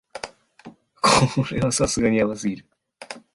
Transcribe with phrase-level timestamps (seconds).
[1.03, 2.65] これはさすがにヤバすぎる